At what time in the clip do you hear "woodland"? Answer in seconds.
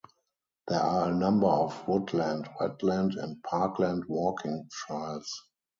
1.87-2.49